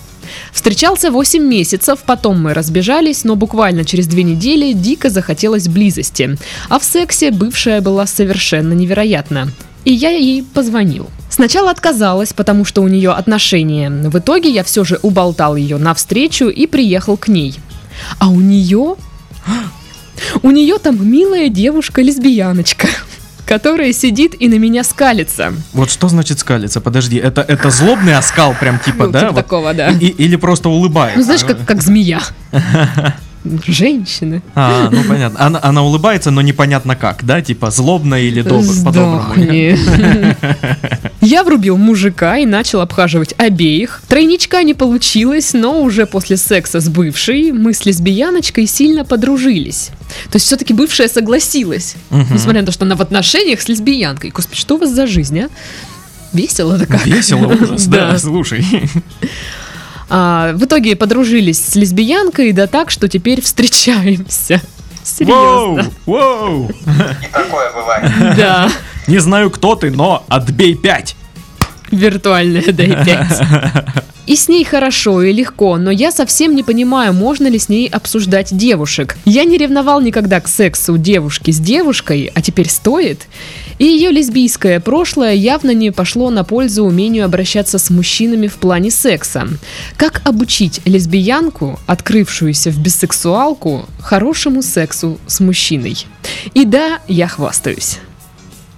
[0.53, 6.37] Встречался 8 месяцев, потом мы разбежались, но буквально через две недели дико захотелось близости.
[6.69, 9.49] А в сексе бывшая была совершенно невероятна.
[9.85, 11.09] И я ей позвонил.
[11.29, 13.89] Сначала отказалась, потому что у нее отношения.
[13.89, 17.55] В итоге я все же уболтал ее навстречу и приехал к ней.
[18.19, 18.95] А у нее...
[20.43, 22.89] У нее там милая девушка-лесбияночка,
[23.49, 25.53] которая сидит и на меня скалится.
[25.73, 26.81] Вот что значит скалиться?
[26.81, 29.19] Подожди, это, это злобный оскал прям типа, Ну, да?
[29.21, 29.41] типа Вот?
[29.43, 29.89] такого, да.
[29.89, 31.17] И- или просто улыбается?
[31.17, 32.21] Ну, знаешь, как, как змея.
[33.65, 34.41] Женщины.
[34.53, 35.39] А, ну понятно.
[35.45, 37.41] Она, она улыбается, но непонятно как, да?
[37.41, 39.33] Типа злобно или добро, по-доброму.
[41.21, 44.01] Я врубил мужика и начал обхаживать обеих.
[44.07, 49.91] Тройничка не получилось, но уже после секса с бывшей мы с лесбияночкой сильно подружились.
[50.31, 51.95] То есть все-таки бывшая согласилась.
[52.09, 52.33] Мгм.
[52.33, 54.31] Несмотря на то, что она в отношениях с лесбиянкой.
[54.31, 55.49] Господи, что у вас за жизнь, а?
[56.33, 57.05] Весело-то как?
[57.05, 58.17] Весело, ужас, Да.
[58.17, 58.65] слушай.
[60.09, 64.61] А, в итоге подружились с лесбиянкой, да так, что теперь встречаемся.
[65.03, 65.91] Серьезно.
[66.05, 66.69] Воу!
[66.69, 68.11] И такое бывает.
[68.37, 68.69] Да.
[69.07, 71.15] Не знаю, кто ты, но отбей 5.
[71.91, 74.05] Виртуальная дай 5.
[74.29, 77.87] И с ней хорошо и легко, но я совсем не понимаю, можно ли с ней
[77.87, 79.17] обсуждать девушек.
[79.25, 83.27] Я не ревновал никогда к сексу девушки с девушкой, а теперь стоит.
[83.79, 88.91] И ее лесбийское прошлое явно не пошло на пользу умению обращаться с мужчинами в плане
[88.91, 89.47] секса.
[89.97, 96.05] Как обучить лесбиянку, открывшуюся в бисексуалку, хорошему сексу с мужчиной?
[96.53, 97.97] И да, я хвастаюсь.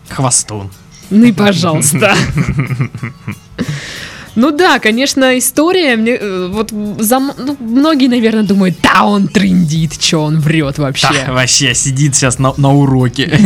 [0.08, 0.72] Хвостун.
[1.12, 2.16] Ну и пожалуйста.
[4.34, 10.02] Ну да, конечно, история, мне, э, вот за, ну, многие, наверное, думают, да, он трендит,
[10.02, 11.10] что он врет вообще.
[11.28, 13.28] Да, вообще сидит сейчас на, на уроке.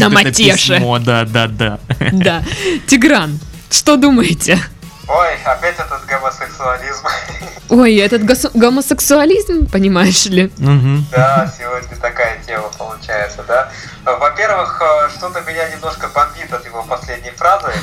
[0.00, 0.82] На матеше.
[1.04, 1.78] Да, да, да.
[2.12, 2.42] Да.
[2.88, 3.38] Тигран,
[3.70, 4.58] что думаете?
[5.14, 7.06] Ой, опять этот гомосексуализм.
[7.68, 8.22] Ой, этот
[8.54, 10.50] гомосексуализм, понимаешь ли?
[11.10, 13.70] Да, сегодня такая тема получается, да.
[14.04, 17.68] Во-первых, э, что-то меня немножко бомбит от его последней фразы.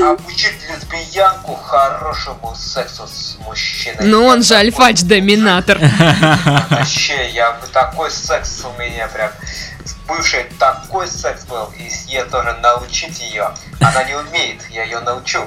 [0.00, 4.06] Обучить лесбиянку хорошему сексу с мужчиной.
[4.06, 5.78] Ну он же альфач-доминатор.
[6.70, 9.30] Вообще, я бы такой секс у меня прям
[10.04, 13.50] с бывшей такой секс был, и я тоже научить ее.
[13.80, 15.40] Она не умеет, я ее научу.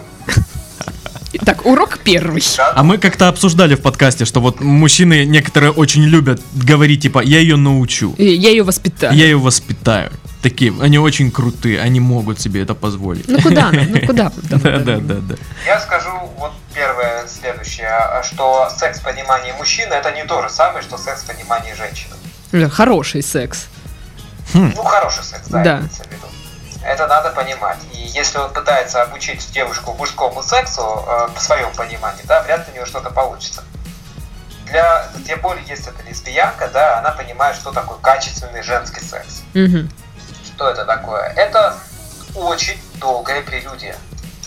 [1.46, 2.44] Так, урок первый.
[2.58, 7.40] А мы как-то обсуждали в подкасте, что вот мужчины некоторые очень любят говорить, типа, я
[7.40, 9.14] ее научу, И Я ее воспитаю.
[9.16, 10.12] я ее воспитаю.
[10.42, 13.28] Такие, они очень крутые, они могут себе это позволить.
[13.28, 13.84] Ну куда она?
[13.88, 14.32] Ну куда?
[14.50, 15.36] Да, да, да, да.
[15.66, 20.50] Я скажу вот первое, следующее, а, что секс в понимании мужчины это не то же
[20.50, 22.14] самое, что секс в понимании женщины.
[22.52, 23.68] Э, Хороший секс.
[24.54, 25.78] Ну, хороший секс, да, Да.
[25.78, 26.28] имеется в виду.
[26.84, 27.80] Это надо понимать.
[27.92, 32.74] И если он пытается обучить девушку мужскому сексу, э, по своему пониманию, да, вряд ли
[32.74, 33.64] у него что-то получится.
[34.66, 39.42] Для, тем более, если это лесбиянка, да, она понимает, что такое качественный женский секс.
[39.54, 39.90] Мгм.
[40.46, 41.24] Что это такое?
[41.36, 41.76] Это
[42.36, 43.96] очень долгая прелюдия.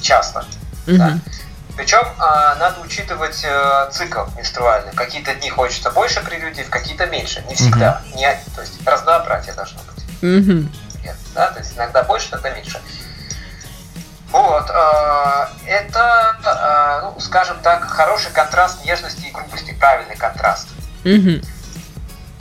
[0.00, 0.44] Часто.
[0.86, 1.08] Да.
[1.08, 1.22] Мгм.
[1.76, 4.92] Причем а, надо учитывать э, цикл менструальный.
[4.92, 7.42] Какие-то дни хочется больше прелюдий, в какие-то меньше.
[7.48, 8.02] Не всегда.
[8.14, 9.89] Не, то есть разнообразие должно быть.
[11.02, 12.80] Нет, да, то есть иногда больше, иногда меньше.
[14.30, 20.68] Вот, а, это, а, ну, скажем так, хороший контраст нежности и грубости, правильный контраст.
[21.04, 21.42] Мгм.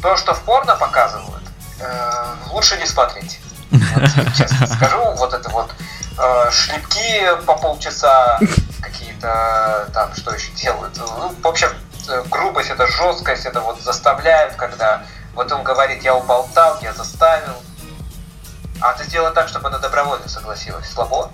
[0.01, 1.43] То, что в порно показывают,
[1.79, 3.39] э, лучше не смотреть.
[3.71, 4.03] Вот,
[4.35, 5.71] честно скажу, вот это вот
[6.17, 8.39] э, шлепки по полчаса,
[8.81, 10.95] какие-то там, что еще делают.
[10.97, 11.69] Ну, в общем,
[12.07, 17.55] э, грубость, это жесткость, это вот заставляют, когда вот он говорит, я уболтал, я заставил.
[18.81, 20.89] А ты сделай так, чтобы она добровольно согласилась.
[20.91, 21.29] Слабо?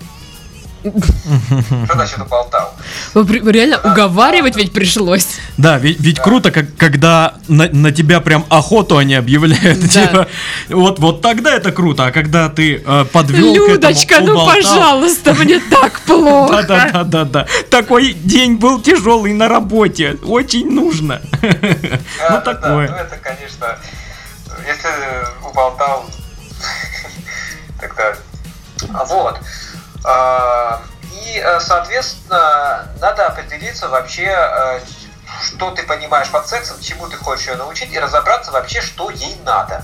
[0.82, 2.74] Что значит уболтал?
[3.14, 5.26] Реально уговаривать ведь пришлось.
[5.56, 9.80] Да, ведь, ведь круто, как, когда на, на тебя прям охоту они объявляют.
[9.80, 9.88] Да.
[9.88, 10.28] Типа,
[10.68, 16.00] вот, вот тогда это круто, а когда ты э, подвел Людочка, ну пожалуйста, мне так
[16.06, 16.62] Да, плохо.
[16.68, 17.46] да, да, да, да.
[17.68, 20.16] Такой день был тяжелый на работе.
[20.24, 21.20] Очень нужно.
[21.42, 21.58] Да, Ну
[22.28, 22.40] да, да.
[22.40, 22.88] такое.
[22.88, 23.76] Ну это, конечно,
[24.64, 26.06] если уболтал,
[27.80, 28.14] тогда...
[28.94, 29.40] А Вот.
[30.04, 30.82] А,
[31.24, 34.80] И, э, соответственно, надо определиться вообще, э,
[35.42, 39.36] что ты понимаешь под сексом, чему ты хочешь ее научить, и разобраться вообще, что ей
[39.44, 39.82] надо.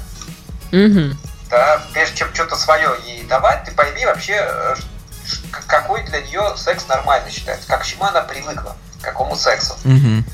[0.70, 1.18] Мгм.
[1.50, 4.74] Да, прежде чем что-то свое ей давать, ты пойми вообще, э,
[5.66, 9.74] какой для нее секс нормально считается, как к чему она привыкла, к какому сексу.
[9.84, 10.24] Мгм.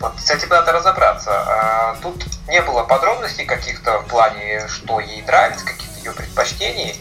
[0.00, 1.30] Вот с этим надо разобраться.
[1.30, 6.94] А, Тут не было подробностей каких-то в плане, что ей нравится, каких-то ее предпочтений.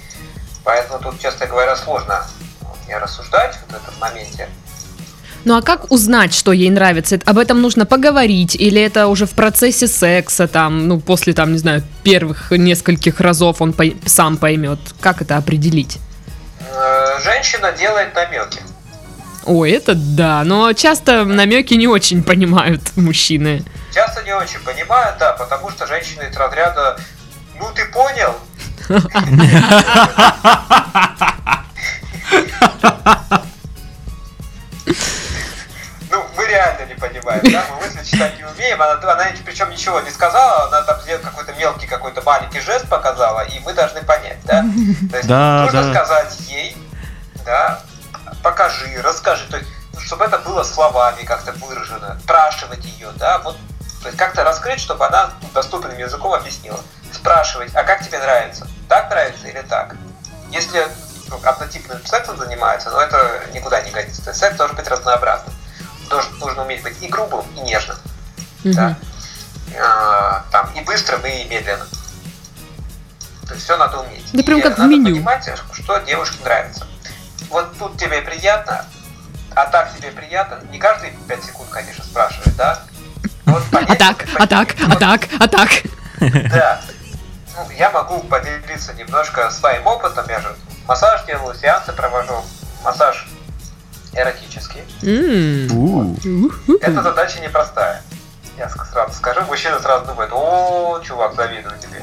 [0.64, 2.26] Поэтому тут, честно говоря, сложно
[2.86, 4.50] мне рассуждать вот в этом моменте.
[5.44, 7.20] Ну а как узнать, что ей нравится?
[7.24, 8.56] Об этом нужно поговорить?
[8.56, 13.62] Или это уже в процессе секса, там, ну, после, там, не знаю, первых нескольких разов
[13.62, 14.80] он пой- сам поймет?
[15.00, 16.00] Как это определить?
[16.72, 18.60] Э, Женщина делает намеки.
[19.46, 23.64] Ой, это да, но часто намеки не очень понимают мужчины.
[23.94, 27.00] Часто не очень понимают, да, потому что женщины из разряда
[27.60, 28.34] «Ну ты понял?»
[36.10, 40.00] Ну, мы реально не понимаем, да, мы мысли читать не умеем, она, она причем ничего
[40.02, 44.38] не сказала, она там сделала какой-то мелкий, какой-то маленький жест показала, и мы должны понять,
[44.44, 44.64] да?
[45.10, 45.94] То есть Да, нужно да.
[45.94, 46.78] сказать ей,
[47.46, 47.82] да,
[48.44, 53.58] покажи, расскажи, то есть, ну, чтобы это было словами как-то выражено, спрашивать ее, да, вот,
[54.02, 56.80] то есть как-то раскрыть, чтобы она доступным языком объяснила.
[57.12, 58.68] Спрашивать, а как тебе нравится?
[58.96, 59.94] Так нравится или так?
[60.52, 60.88] Если
[61.28, 64.24] ну, однотипным сексом занимается, но это никуда не годится.
[64.24, 65.54] То есть секс должен быть разнообразным.
[66.10, 67.98] Должен, нужно уметь быть и грубым, и нежным.
[68.64, 68.88] Да.
[68.92, 68.96] Мгм.
[69.74, 71.88] э, там и быстрым, и медленным.
[73.46, 74.30] То есть все надо уметь.
[74.32, 75.06] Да прям И как в надо меню.
[75.16, 76.88] понимать, что девушке нравится.
[77.50, 78.86] Вот тут тебе приятно,
[79.56, 80.62] а так тебе приятно.
[80.72, 82.80] Не каждые 5 секунд, конечно, спрашивает, да?
[83.46, 85.70] Вот понять, А так, а так, а так, а так.
[86.50, 86.82] Да.
[87.58, 90.26] Ну, я могу поделиться немножко своим опытом.
[90.28, 90.56] Я же
[90.88, 92.44] массаж делаю, сеансы провожу.
[92.84, 93.28] Массаж
[94.14, 94.84] эротический.
[95.72, 96.78] Уху.
[96.82, 98.02] Эта задача непростая.
[98.58, 102.02] Я сразу скажу, мужчина сразу думает, о, чувак, завидую тебе.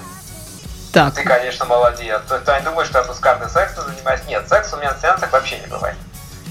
[0.93, 2.21] Так, Ты, конечно, молодец.
[2.29, 4.21] То есть ты не думаешь, что я пускарный сексом занимаюсь.
[4.29, 5.97] Нет, секс у меня на сеансах вообще не бывает.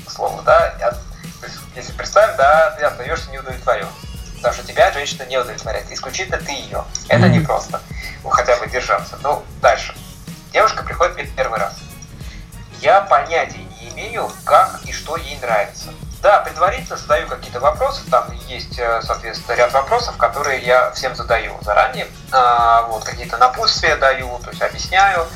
[0.07, 0.73] К слову, да.
[0.79, 3.85] Я- то есть, если представь, да, ты остаешься неудовлетворен.
[4.41, 5.91] Потому что тебя женщина не удовлетворяет.
[5.91, 6.83] Исключительно ты ее.
[7.07, 7.31] Это Мгм.
[7.33, 7.79] непросто.
[8.23, 9.19] Ну, хотя бы держаться.
[9.21, 9.95] Ну, дальше.
[10.51, 11.75] Девушка приходит мне первый раз.
[12.79, 15.89] Я понятия не имею, как и что ей нравится.
[16.23, 21.57] Да, предварительно задаю какие-то вопросы, там есть, э, соответственно, ряд вопросов, которые я всем задаю
[21.61, 25.27] заранее, А, вот, какие-то напутствия даю, то есть объясняю.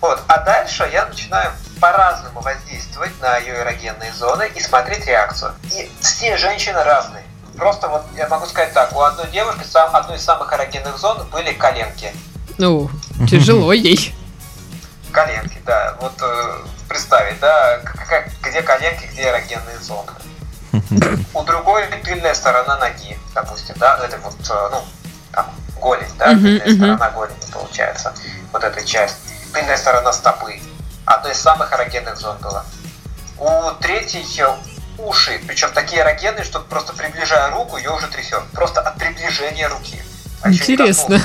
[0.00, 5.54] Вот, а дальше я начинаю по-разному воздействовать на ее эрогенные зоны и смотреть реакцию.
[5.72, 7.24] И все женщины разные.
[7.58, 11.26] Просто вот я могу сказать так, у одной девушки сам, одной из самых эрогенных зон
[11.28, 12.14] были коленки.
[13.16, 14.14] ну, тяжело ей.
[15.10, 15.96] Коленки, да.
[16.00, 20.12] Вот э, представить, да, как, где коленки, где эрогенные зоны.
[21.34, 24.84] У другой тыльная сторона ноги, допустим, да, это вот, э, ну,
[25.32, 25.46] там,
[25.80, 28.14] голень, да, тыльная сторона голени получается,
[28.52, 29.16] вот эта часть.
[29.52, 30.60] Тыльная сторона стопы,
[31.06, 32.64] одной из самых эрогенных зон была.
[33.38, 38.42] У третьей э, уши, причем такие эрогенные, что просто приближая руку, ее уже трясет.
[38.52, 40.00] Просто от приближения руки.
[40.42, 41.20] А еще не Интересно.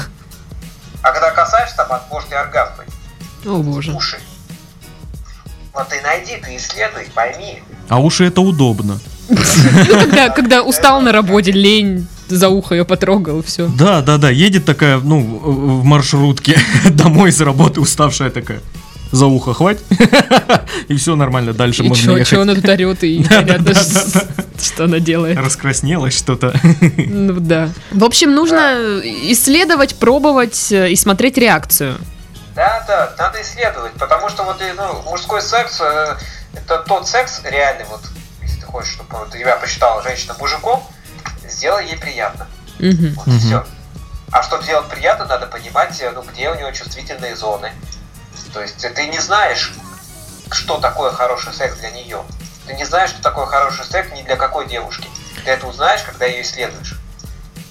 [1.01, 3.45] А когда касаешься, там может и оргазм быть.
[3.45, 3.91] О боже.
[3.91, 4.19] Уши.
[5.73, 7.61] Вот ты найди, ты исследуй, пойми.
[7.89, 8.99] А уши это удобно.
[9.29, 13.67] Ну, когда, когда устал на работе, лень, за ухо ее потрогал, все.
[13.67, 14.29] Да, да, да.
[14.29, 16.57] Едет такая, ну, в в маршрутке
[16.89, 18.61] домой с работы уставшая такая.
[19.13, 19.83] За ухо хватит.
[20.87, 22.27] И все нормально, дальше И можно чё, ехать.
[22.29, 23.73] чё она тут орет, и непонятно,
[24.59, 25.37] что она делает.
[25.37, 26.51] Раскраснелась что-то.
[26.97, 27.69] Ну да.
[27.91, 31.99] В общем, нужно исследовать, пробовать э, и смотреть реакцию.
[32.55, 36.15] Да, да, надо исследовать, потому что вот и, ну, мужской секс э,
[36.55, 38.01] это тот секс реальный, вот,
[38.41, 40.83] если ты хочешь, чтобы вот тебя посчитала женщина мужиком,
[41.47, 42.47] сделай ей приятно.
[42.79, 43.63] Вот и все.
[44.31, 47.71] А чтобы делать приятно, надо понимать, э, ну, где у него чувствительные зоны.
[48.53, 49.73] То есть ты не знаешь,
[50.51, 52.21] что такое хороший секс для нее.
[52.67, 55.07] Ты не знаешь, что такое хороший секс ни для какой девушки.
[55.43, 56.95] Ты это узнаешь, когда ее исследуешь.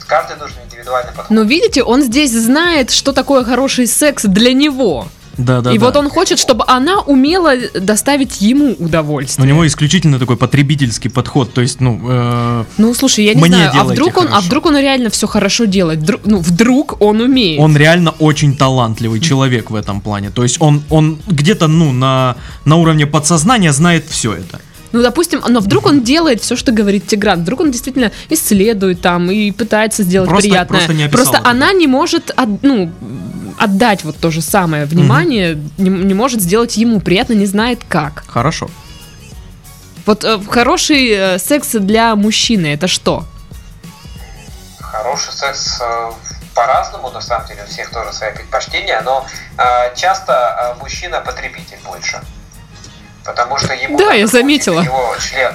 [0.07, 1.31] Каждый нужен индивидуальный подход.
[1.31, 5.07] Но видите, он здесь знает, что такое хороший секс для него.
[5.39, 5.85] Да, да, и да.
[5.87, 9.49] вот он хочет, чтобы она умела доставить ему У удовольствие.
[9.49, 11.53] него исключительно такой потребительский подход.
[11.55, 14.77] То есть, ну, э, Ну, слушай, я не знаю, а вдруг он, а вдруг он
[14.79, 16.01] реально все хорошо делает?
[16.01, 17.61] Вдруг- ну, вдруг он умеет.
[17.61, 20.31] он реально очень талантливый человек в этом плане.
[20.31, 24.61] То есть он, он где-то, ну, на, на уровне подсознания знает все это.
[24.93, 27.41] Ну, допустим, но вдруг он делает все, что говорит Тигран.
[27.41, 30.79] Вдруг он действительно исследует там и пытается сделать Просто- приятное.
[30.79, 31.41] просто не это.
[31.51, 32.93] она не может ну,
[33.63, 38.25] отдать вот то же самое внимание, не, не может сделать ему приятно, не знает как.
[38.27, 38.69] Хорошо.
[40.05, 43.25] Вот э, хороший э, секс для мужчины это что?
[44.81, 46.11] Хороший секс э,
[46.55, 49.25] по-разному, на самом деле, у всех тоже свои предпочтения, но
[49.59, 52.21] э, часто э, мужчина потребитель больше.
[53.25, 53.97] Потому что ему...
[53.97, 54.81] Да, я заметила.
[54.81, 55.55] Его член.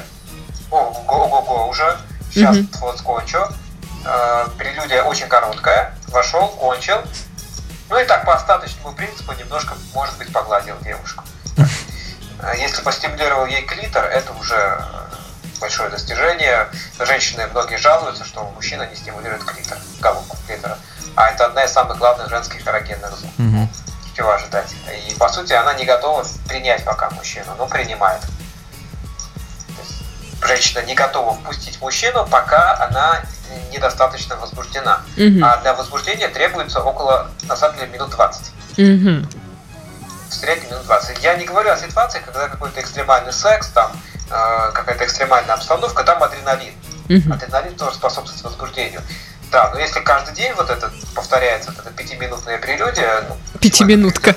[0.72, 1.98] Ого-го уже.
[2.34, 2.70] Сейчас Мгм.
[2.80, 3.40] вот скончу.
[4.06, 5.94] Э, прелюдия очень короткая.
[6.08, 6.98] Вошел, кончил.
[7.90, 11.24] Ну и так по остаточному принципу немножко, может быть, погладил девушку.
[12.40, 14.82] Э, Если постимулировал ей клитор, это уже э,
[15.60, 16.68] большое достижение.
[17.00, 20.78] Женщины многие жалуются, что мужчина не стимулирует клитор, головку клитора.
[21.16, 23.30] А это одна из самых главных женских эрогенных зон.
[23.38, 23.70] Мгм.
[24.16, 24.74] Чего ожидать?
[25.10, 28.22] И по сути она не готова принять пока мужчину, но принимает.
[30.42, 33.24] Женщина не готова впустить мужчину, пока она
[33.72, 35.02] недостаточно возбуждена.
[35.16, 35.44] Мгм.
[35.44, 38.52] А для возбуждения требуется около, на самом деле, минут 20.
[38.78, 39.30] Мгм.
[40.30, 41.24] В среднем минут 20.
[41.24, 43.92] Я не говорю о ситуации, когда какой-то экстремальный секс, там
[44.30, 46.74] э, какая-то экстремальная обстановка, там адреналин.
[47.10, 47.34] Мгм.
[47.34, 49.02] Адреналин тоже способствует возбуждению.
[49.52, 54.36] Да, но если каждый день вот это повторяется, вот эта пятиминутная прелюдия, ну, Пятиминутка.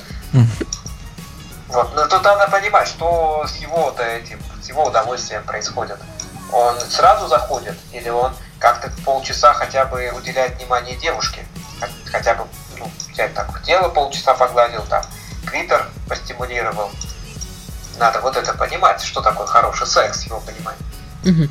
[1.68, 5.98] Вот, но тут надо понимать, что с его вот этим, с его удовольствием происходит.
[6.52, 11.44] Он сразу заходит, или он как-то полчаса хотя бы уделяет внимание девушке,
[11.80, 12.46] Хот- хотя бы
[12.78, 15.04] ну, взять так, тело полчаса погладил, там,
[15.46, 16.90] клитор постимулировал.
[17.98, 20.76] Надо вот это понимать, что такое хороший секс, его понимать.
[21.24, 21.50] Мгм.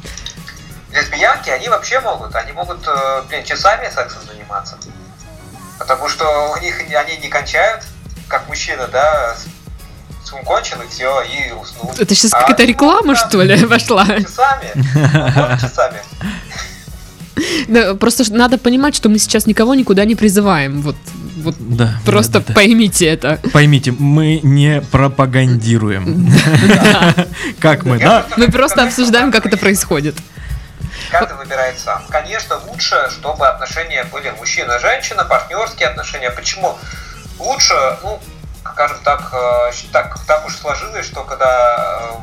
[0.92, 4.78] Лесбиянки, они вообще могут, они могут, э, блин, часами сексом заниматься.
[5.78, 7.84] Потому что у них они не кончают,
[8.28, 9.46] как мужчина, да, с-
[10.38, 11.92] кончил и все, и уснул.
[11.98, 14.06] Это сейчас А какая-то реклама, да, что ли, пошла?
[14.06, 16.00] Часами, часами.
[17.68, 20.82] Да, просто надо понимать, что мы сейчас никого никуда не призываем.
[20.82, 20.96] Вот,
[21.38, 21.94] вот Да.
[22.06, 23.40] просто да, да, поймите это.
[23.54, 26.30] Поймите, мы не пропагандируем.
[27.60, 28.26] Как мы, да?
[28.38, 30.16] Мы просто обсуждаем, как это происходит.
[31.12, 32.04] Каждый выбирает сам.
[32.10, 36.30] Конечно, лучше, чтобы отношения были мужчина-женщина, партнерские отношения.
[36.30, 36.78] Почему?
[37.40, 38.20] Лучше, ну,
[38.64, 42.20] скажем так, э, так, так уж сложилось, что когда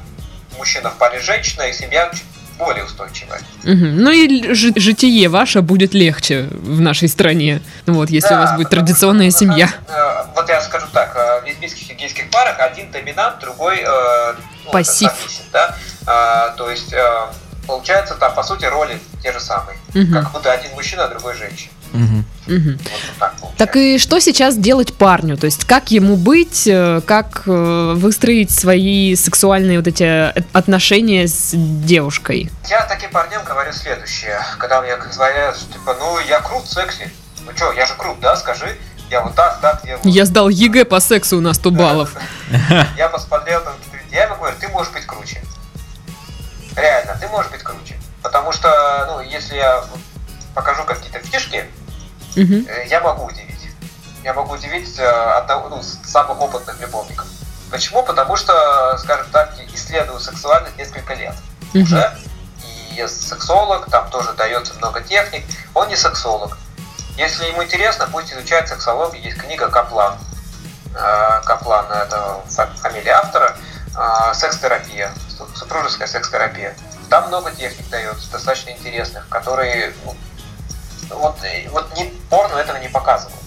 [0.53, 2.11] э, мужчина в паре с женщиной, семья
[2.59, 3.41] более устойчивая.
[3.65, 3.99] Мгм.
[4.03, 7.61] Ну и жи- житие ваше будет легче в нашей стране.
[7.87, 9.69] Вот, если у вас Да, будет традиционная что, семья.
[9.89, 14.71] э, Вот я скажу так, в лесбийских и гейских парах один доминант, другой э, ну,
[14.71, 15.11] Пассив.
[15.13, 15.77] сабмиссив, да?
[16.07, 17.27] А, То есть э,
[17.67, 19.77] получается там по сути роли те же самые.
[19.93, 20.13] Мгм.
[20.15, 21.73] Как будто один мужчина, а другой женщина.
[21.93, 22.25] Мгм.
[22.47, 22.79] Мгм.
[22.79, 23.59] Вот так получается.
[23.59, 25.37] Так и что сейчас делать парню?
[25.37, 31.27] То есть как ему быть, э, как э, выстроить свои сексуальные вот эти э, отношения
[31.27, 32.51] с девушкой?
[32.69, 34.41] Я таким парням говорю следующее.
[34.59, 37.11] Когда мне говорят, что, типа, ну я крут в сексе.
[37.45, 38.77] Ну что, я же крут, да, скажи.
[39.11, 40.01] Я вот так, так делаю.
[40.05, 42.11] Я сдал ЕГЭ по сексу, у нас 100 баллов.
[42.97, 43.75] Я посмотрел там
[44.17, 45.43] я ему говорю, ты можешь быть круче.
[46.75, 47.99] Реально, ты можешь быть круче.
[48.23, 49.85] Потому что, ну, если я
[50.55, 51.67] покажу какие-то фишки,
[52.37, 53.69] Э, я могу удивить.
[54.23, 57.27] Я могу удивить э, одного, ну, самых опытных любовников.
[57.71, 58.03] Почему?
[58.03, 61.35] Потому что, скажем так, исследую сексуальность несколько лет
[61.73, 61.83] Мгм.
[61.83, 62.17] уже.
[62.93, 65.45] И сексолог, там тоже дается много техник.
[65.75, 66.57] Он не сексолог.
[67.17, 69.23] Если ему интересно, пусть изучает сексологию.
[69.23, 70.17] Есть книга Каплан.
[70.95, 73.57] Э, Каплан– это фа- фамилия автора.
[74.35, 76.77] Секс-терапия, су- супружеская секс-терапия.
[77.09, 80.15] Там много техник дается, достаточно интересных, которые ну,
[81.11, 83.39] вот, э, вот не, порно этого не показывают.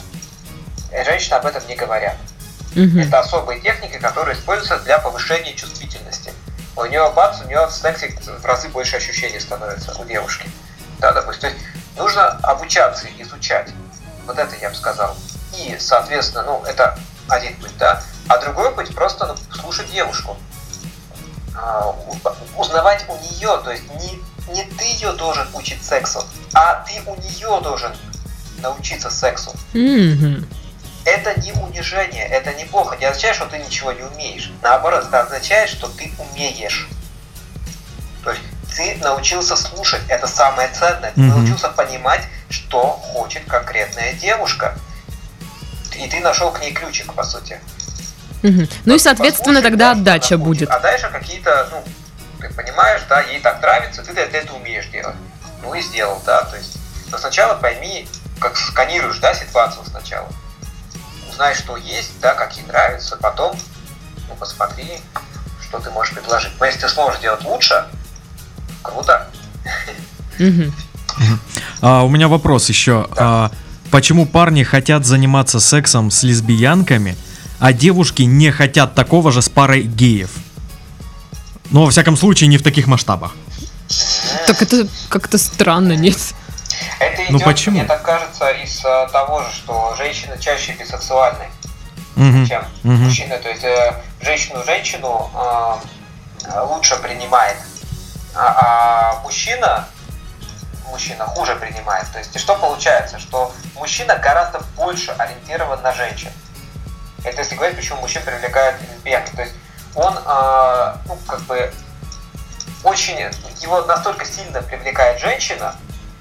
[0.92, 2.18] И Женщины об этом не говорят.
[2.76, 3.00] Мгм.
[3.00, 6.32] Это особые техники, которые используются для повышения чувствительности.
[6.76, 10.50] У нее бац, у нее в сексе в разы больше ощущений становится у девушки.
[11.00, 11.42] Да, допустим.
[11.42, 11.60] То есть
[11.98, 13.72] нужно обучаться, изучать.
[14.26, 15.16] Вот это я бы сказал.
[15.58, 18.02] И, соответственно, ну, это один путь, да.
[18.28, 20.38] А другой путь просто ну, слушать девушку.
[21.56, 21.96] А,
[22.56, 24.22] узнавать у нее, то есть не,
[24.54, 27.92] не ты ее должен учить сексу, а ты у нее должен
[28.62, 30.46] научиться сексу Мгм.
[31.06, 32.98] это не унижение, это неплохо.
[32.98, 34.52] Не означает, что ты ничего не умеешь.
[34.62, 36.88] Наоборот, это означает, что ты умеешь.
[38.24, 38.44] То есть
[38.76, 41.12] ты научился слушать, это самое ценное.
[41.12, 41.30] Ты Мгм.
[41.40, 44.78] научился понимать, что хочет конкретная девушка.
[45.96, 47.60] И ты нашел к ней ключик, по сути.
[48.44, 48.68] Мгм.
[48.86, 50.70] Ну и, соответственно, Послушай, тогда отдача будет.
[50.70, 51.84] А дальше какие-то, ну,
[52.50, 55.16] ты понимаешь, да, ей так нравится, ты это, это умеешь делать.
[55.62, 56.78] Ну и сделал, да, то есть.
[57.12, 58.08] Но сначала пойми,
[58.40, 60.30] как сканируешь, да, ситуацию сначала.
[61.30, 63.58] Узнай, что есть, да, как ей нравится, потом,
[64.28, 65.00] ну, посмотри,
[65.62, 66.52] что ты можешь предложить.
[66.60, 67.86] Но если ты сможешь делать лучше,
[68.82, 69.30] круто.
[71.82, 73.08] А, у меня вопрос еще.
[73.18, 73.52] А,
[73.92, 77.18] почему парни хотят заниматься сексом с лесбиянками,
[77.60, 80.32] а девушки не хотят такого же с парой геев?
[81.72, 83.32] Ну, во всяком случае, не в таких масштабах.
[84.48, 86.18] Так это как-то странно, нет?
[87.00, 87.78] Это идет, Ну, почему?
[87.78, 91.46] мне так кажется, из э, того же, что женщины чаще бисексуальны.
[92.16, 92.48] Мгм.
[92.48, 93.04] чем Мгм.
[93.06, 93.38] мужчина.
[93.38, 97.56] То есть э, женщину женщину э, лучше принимает,
[98.36, 99.88] а, а мужчина
[100.90, 102.12] мужчина хуже принимает.
[102.12, 106.30] То есть и что получается, что мужчина гораздо больше ориентирован на женщин.
[107.24, 109.32] Это если говорить, почему мужчин привлекают лесбиянки.
[109.36, 109.54] То есть
[109.96, 111.72] он, э, ну, как бы,
[112.84, 113.18] очень,
[113.62, 115.76] его настолько сильно привлекает женщина,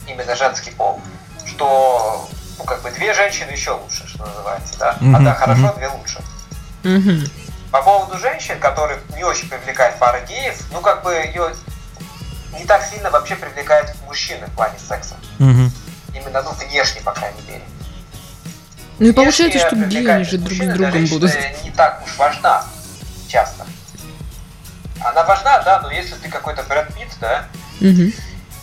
[0.06, 1.00] именно женский пол,
[1.46, 2.28] что,
[2.58, 4.96] ну, как бы, две женщины еще лучше, что называется, да?
[5.00, 6.20] Мгм, Одна хорошо, две лучше.
[7.70, 11.54] По поводу женщин, которых не очень привлекает пара геев, ну, как бы, ее
[12.58, 15.14] не так сильно вообще привлекает мужчины в плане секса.
[15.38, 17.62] Именно, ну, внешне, по крайней мере.
[18.98, 21.32] Ну и получается, что геи же друг с другом будут.
[21.62, 22.64] не так уж важна
[23.28, 23.64] часто.
[25.00, 27.44] Она важна, да, но если ты какой-то Брэд Питт, да,
[27.80, 28.12] Мгм.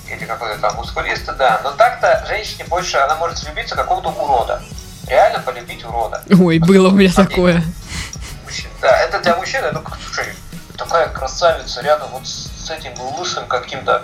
[0.09, 4.61] или какой-то там мускулист, да, но так-то женщине больше, она может влюбиться какого-то урода.
[5.07, 6.23] Реально полюбить урода.
[6.29, 7.63] Ой, было у меня такое.
[8.43, 8.69] Мужчин.
[8.81, 10.33] Да, это для мужчины, ну, как, слушай,
[10.77, 14.03] такая красавица рядом вот с этим лысым каким-то.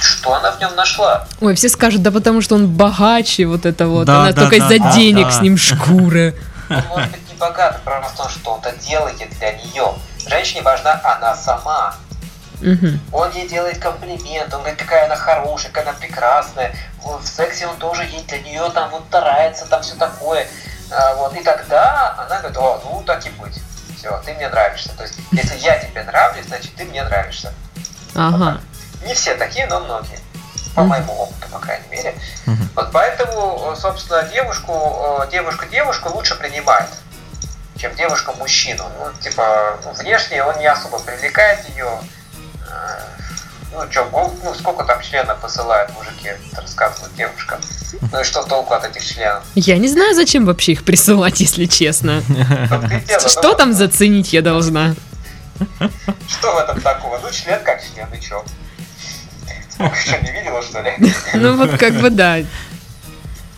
[0.00, 1.26] Что она в нем нашла?
[1.40, 4.06] Ой, все скажут, да потому что он богаче, вот это вот.
[4.06, 5.30] Да, Она да, только да, из-за да, денег да.
[5.30, 6.36] с ним шкуры.
[6.68, 9.94] Может быть не богат, просто что он-то делает для нее.
[10.26, 11.94] Женщине важна она сама.
[12.60, 13.00] Мгм.
[13.12, 16.74] Он ей делает комплимент, он говорит, какая она хорошая, какая она прекрасная.
[17.02, 20.46] В в сексе он тоже ей для нее там вот старается, там все такое.
[20.90, 21.34] А, вот.
[21.34, 23.60] И тогда она говорит, о, ну так и быть.
[23.98, 24.90] Все, ты мне нравишься.
[24.96, 27.52] То есть, если я тебе нравлюсь, значит ты мне нравишься.
[28.14, 28.60] Ага.
[29.04, 30.18] Не все такие, но многие.
[30.74, 30.90] По Мгм.
[30.90, 32.14] моему опыту, по крайней мере.
[32.46, 32.68] Мгм.
[32.76, 34.72] Вот поэтому, э, собственно, девушку,
[35.22, 36.88] э, девушка девушку лучше принимает,
[37.82, 38.84] чем девушка мужчину.
[38.98, 41.98] Ну, типа, внешне он не особо привлекает ее.
[42.70, 43.00] Э,
[43.74, 44.06] Ну, что,
[44.44, 47.58] ну, сколько там членов посылают мужики, рассказывают девушкам.
[48.12, 49.42] Ну и что толку от этих членов?
[49.54, 52.22] Я не знаю, зачем вообще их присылать, если честно.
[53.26, 54.94] Что там заценить я должна?
[56.28, 57.18] Что в этом такого?
[57.22, 58.44] Ну, член как член, и чё?
[59.72, 60.92] Что, не видела, что ли?
[61.34, 62.38] Ну вот как бы да.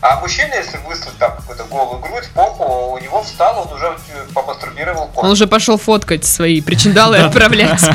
[0.05, 4.26] А мужчина, если выставить там какую-то голую грудь, попу, у него встал, он уже э,
[4.34, 5.24] помастурбировал кот.
[5.24, 7.80] Он уже пошел фоткать свои причиндалы и отправлять.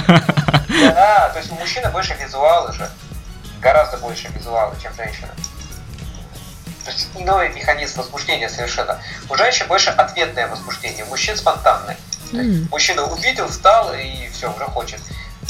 [0.69, 2.89] Да, то есть у мужчины больше визуалы же.
[3.59, 5.29] Гораздо больше визуалы, чем женщина.
[6.85, 8.99] То есть иной механизм возбуждения совершенно.
[9.29, 11.97] У женщин больше ответное возбуждение, у мужчин спонтанное.
[12.71, 14.99] Мужчина увидел, встал и все, уже хочет.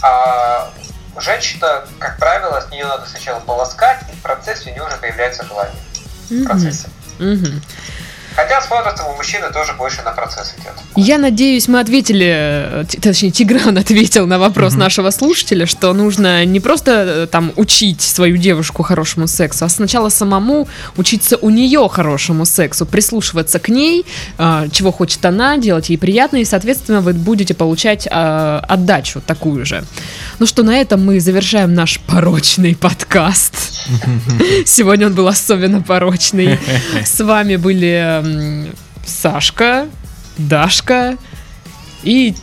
[0.02, 0.72] А
[1.18, 5.46] женщина, как правило, с нее надо сначала полоскать, и в процессе у нее уже появляется
[5.46, 5.82] желание.
[6.30, 6.46] В Мгм.
[6.46, 6.88] процессе.
[7.20, 7.62] Мгм.
[8.40, 10.72] Хотя с возрастом у мужчины тоже больше на процесс идет.
[10.96, 14.80] Я надеюсь, мы ответили, э, точнее, Тигран ответил на вопрос Мгм.
[14.80, 20.08] нашего слушателя, что нужно не просто э, там учить свою девушку хорошему сексу, а сначала
[20.08, 24.06] самому учиться у нее хорошему сексу, прислушиваться к ней,
[24.38, 29.84] э, чего хочет она, делать ей приятно, и, соответственно, вы будете получать отдачу такую же.
[30.40, 33.54] Ну что, на этом мы завершаем наш порочный подкаст.
[34.66, 36.58] Сегодня он был особенно порочный.
[37.06, 38.29] С вами были
[39.06, 39.88] Сашка,
[40.38, 41.16] Дашка
[42.04, 42.34] и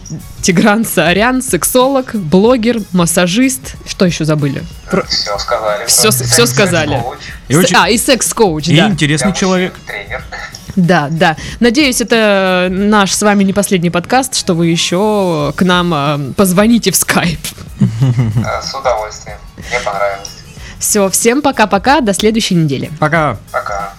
[0.42, 3.74] Тигран Саарян, сексолог, блогер, массажист.
[3.86, 4.62] Что еще забыли?
[4.90, 5.86] Про- Все сказали.
[5.86, 7.02] Всё Секс- сказали.
[7.48, 8.88] И очень А, и секс-коуч, и да.
[8.88, 9.74] интересный для человек.
[9.86, 10.22] Тренер.
[10.76, 11.36] Да, да.
[11.60, 16.90] Надеюсь, это наш с вами не последний подкаст, что вы еще к нам э, позвоните
[16.90, 17.40] в скайп.
[17.80, 19.38] Э, С удовольствием.
[19.56, 20.28] Мне понравилось.
[20.78, 22.90] Все, всем пока-пока, до следующей недели.
[23.00, 23.38] Пока.
[23.50, 23.94] Пока.